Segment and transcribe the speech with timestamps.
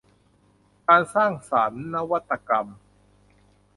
[0.87, 2.67] การสร้างสรรค์นวัตกรรม